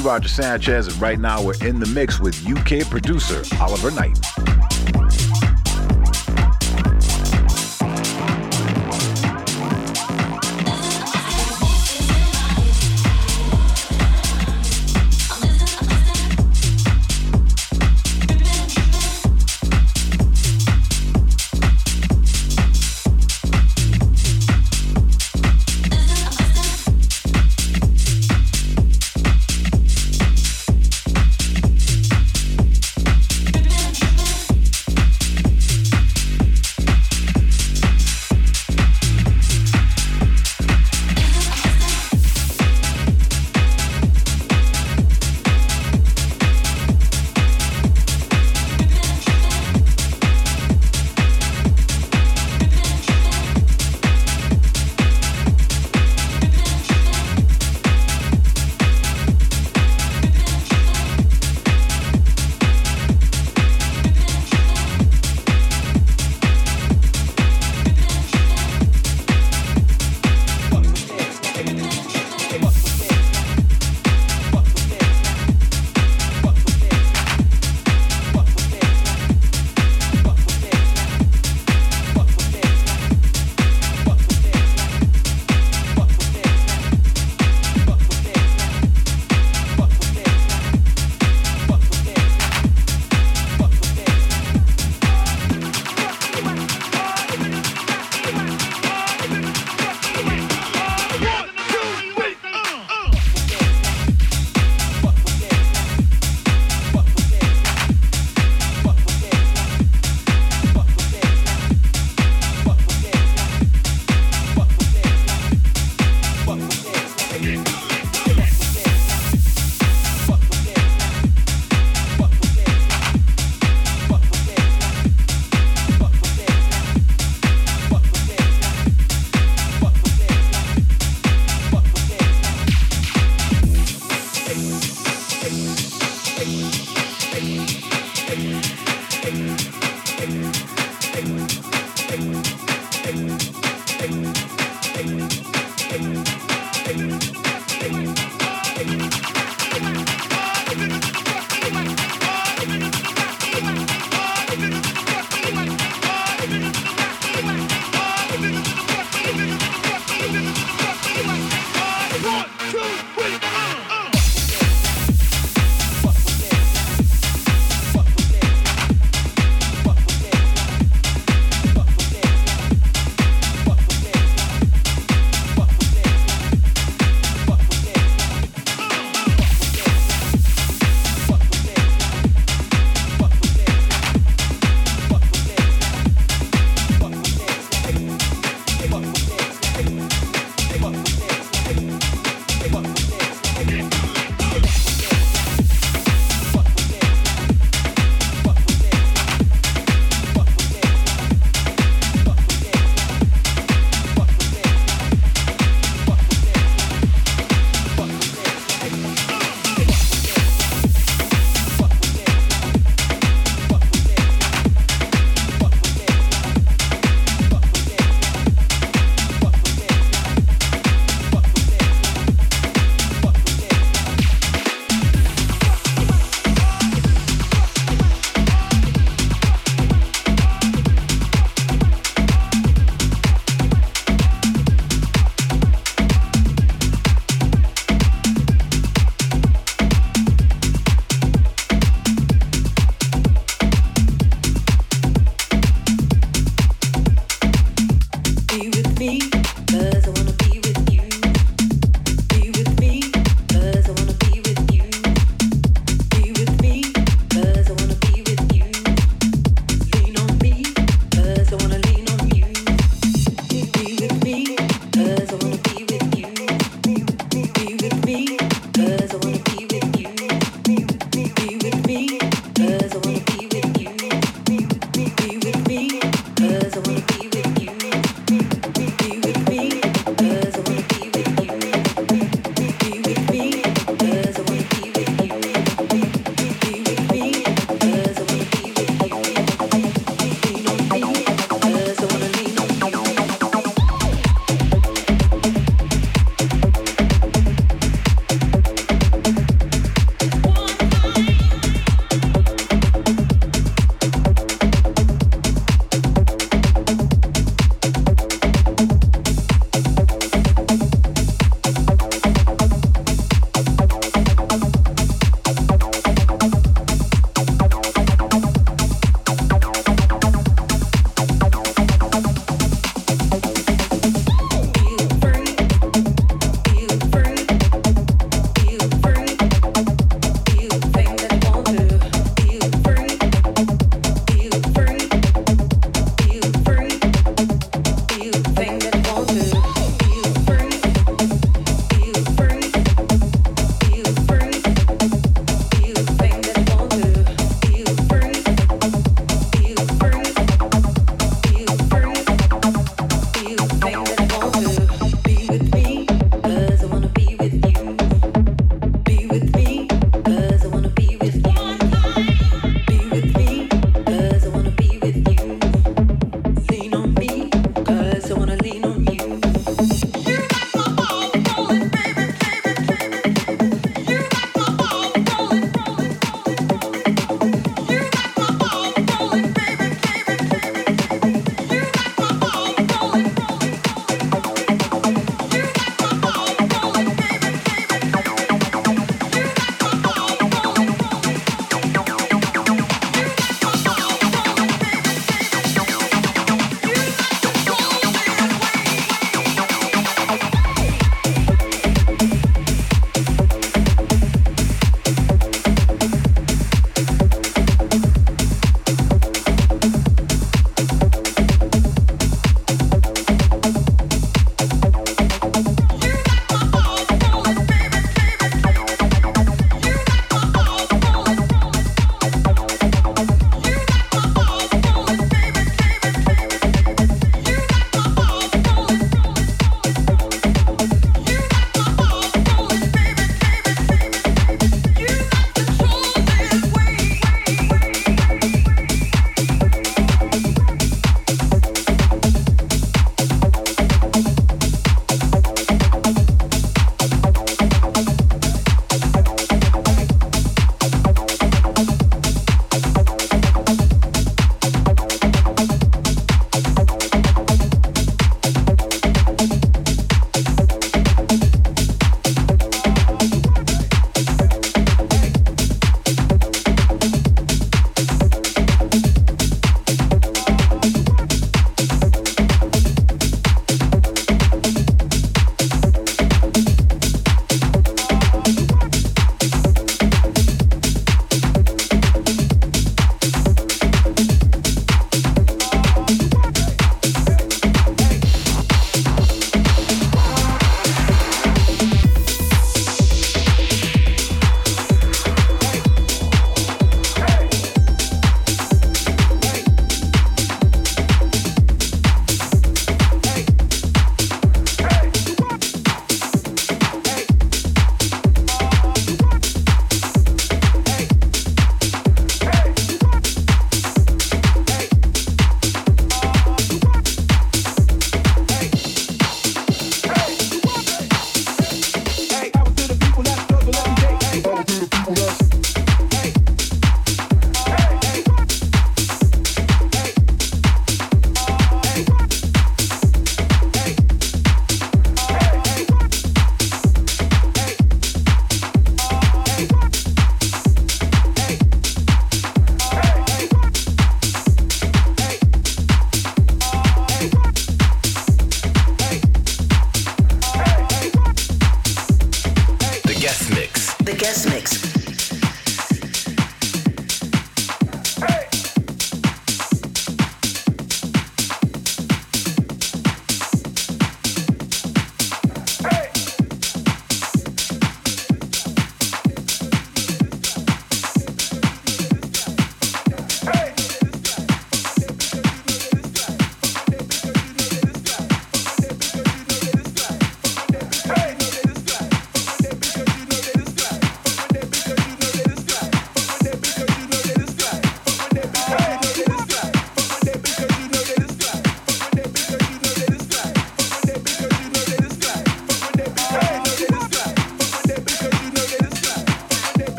Roger 0.00 0.28
Sanchez, 0.28 0.88
and 0.88 1.00
right 1.00 1.18
now 1.18 1.42
we're 1.42 1.62
in 1.64 1.80
the 1.80 1.86
mix 1.86 2.20
with 2.20 2.46
UK 2.46 2.88
producer 2.90 3.42
Oliver 3.60 3.90
Knight. 3.90 4.27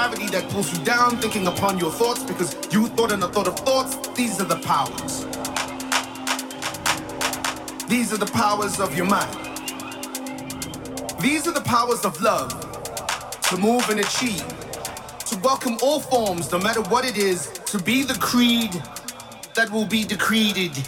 Gravity 0.00 0.28
that 0.28 0.48
pulls 0.48 0.72
you 0.72 0.82
down, 0.82 1.18
thinking 1.18 1.46
upon 1.46 1.78
your 1.78 1.90
thoughts 1.90 2.22
because 2.24 2.56
you 2.72 2.86
thought 2.96 3.12
in 3.12 3.22
a 3.22 3.28
thought 3.28 3.46
of 3.46 3.54
thoughts. 3.58 4.08
These 4.16 4.40
are 4.40 4.44
the 4.44 4.56
powers. 4.60 5.26
These 7.86 8.10
are 8.10 8.16
the 8.16 8.30
powers 8.32 8.80
of 8.80 8.96
your 8.96 9.04
mind. 9.04 9.36
These 11.20 11.46
are 11.46 11.52
the 11.52 11.60
powers 11.66 12.06
of 12.06 12.18
love 12.22 12.48
to 13.50 13.58
move 13.58 13.90
and 13.90 14.00
achieve, 14.00 14.48
to 15.28 15.38
welcome 15.40 15.76
all 15.82 16.00
forms, 16.00 16.50
no 16.50 16.58
matter 16.58 16.80
what 16.92 17.04
it 17.04 17.18
is, 17.18 17.48
to 17.66 17.78
be 17.78 18.02
the 18.02 18.14
creed 18.14 18.72
that 19.54 19.68
will 19.70 19.86
be 19.86 20.04
decreed. 20.04 20.78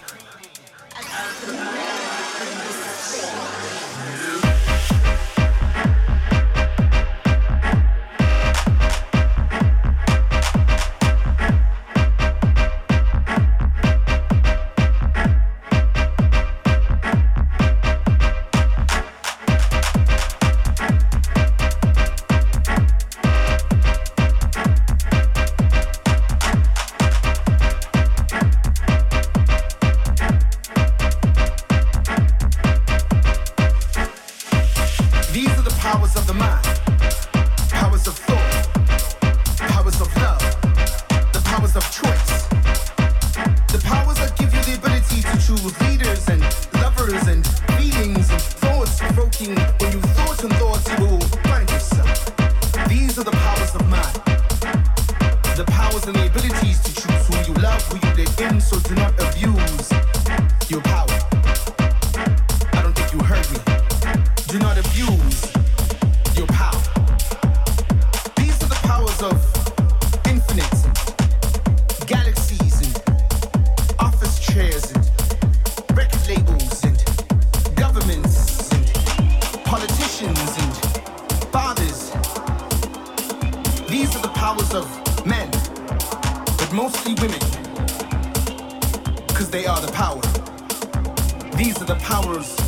These 91.62 91.80
are 91.80 91.84
the 91.84 91.94
powers 91.94 92.58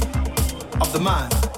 of 0.81 0.93
the 0.93 1.01
mind. 1.01 1.54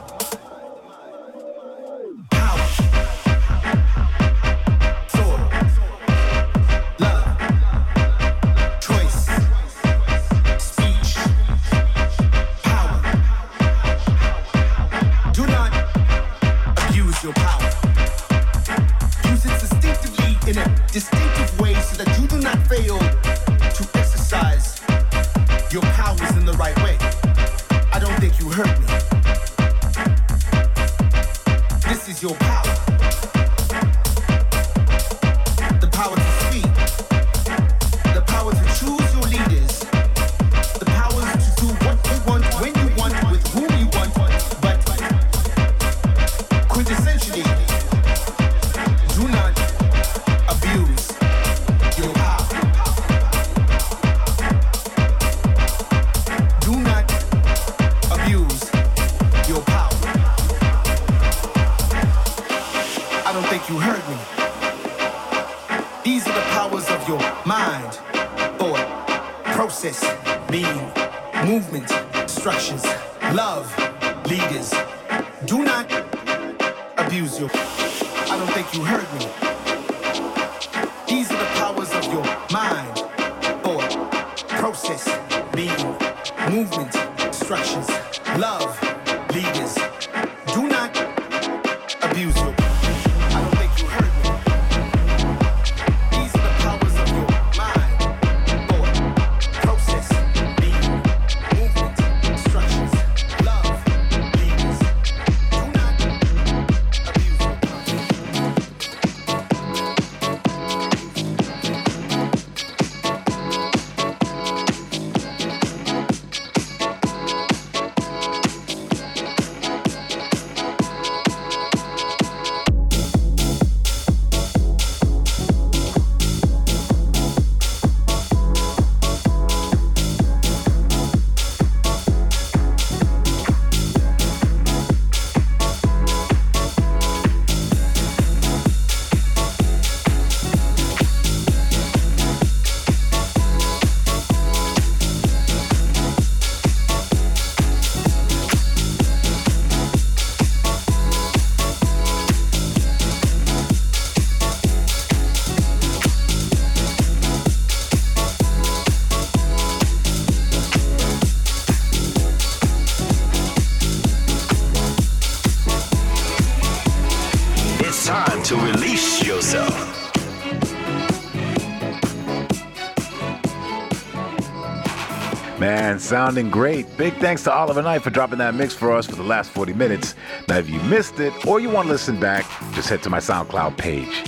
sounding 176.07 176.51
great. 176.51 176.97
Big 176.97 177.15
thanks 177.15 177.43
to 177.45 177.53
Oliver 177.53 177.83
Knight 177.83 178.03
for 178.03 178.11
dropping 178.11 178.39
that 178.39 178.55
mix 178.55 178.75
for 178.75 178.93
us 178.93 179.07
for 179.07 179.17
the 179.17 179.25
last 179.25 179.51
40 179.51 179.73
minutes. 179.73 180.15
Now, 180.49 180.59
if 180.59 180.71
you 180.71 180.81
missed 180.83 181.19
it 181.19 181.33
or 181.47 181.59
you 181.59 181.69
want 181.69 181.87
to 181.87 181.93
listen 181.93 182.21
back, 182.21 182.45
just 182.73 182.89
head 182.89 183.03
to 183.03 183.11
my 183.11 183.19
SoundCloud 183.19 183.77
page. 183.77 184.23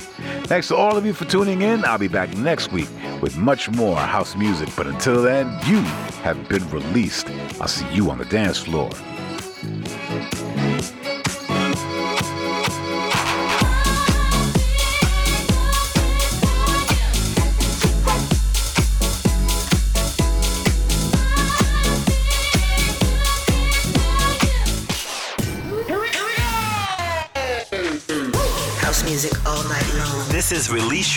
Thanks 0.47 0.69
to 0.69 0.77
all 0.77 0.97
of 0.97 1.07
you 1.07 1.13
for 1.13 1.25
tuning 1.27 1.63
in. 1.63 1.85
I'll 1.85 1.99
be 1.99 2.09
back 2.09 2.37
next 2.37 2.73
week 2.73 2.89
with 3.23 3.37
much 3.37 3.71
more 3.71 3.97
house 3.97 4.35
music. 4.35 4.69
But 4.77 4.89
until 4.89 5.23
then, 5.23 5.47
you 5.67 5.81
have 6.23 6.49
been 6.49 6.69
released. 6.71 7.31
I'll 7.61 7.69
see 7.69 7.89
you 7.95 8.11
on 8.11 8.19
the 8.19 8.25
dance 8.25 8.59
floor. 8.59 8.91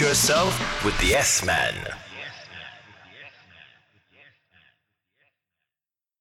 yourself 0.01 0.83
with 0.83 0.97
the 0.99 1.13
S 1.13 1.45
Man. 1.45 2.00